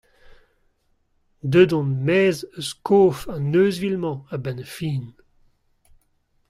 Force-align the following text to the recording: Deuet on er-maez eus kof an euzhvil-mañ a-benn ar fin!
Deuet 1.51 1.71
on 1.79 1.89
er-maez 1.97 2.37
eus 2.57 2.69
kof 2.87 3.19
an 3.33 3.55
euzhvil-mañ 3.59 4.19
a-benn 4.35 4.63
ar 4.63 4.71
fin! 4.77 5.03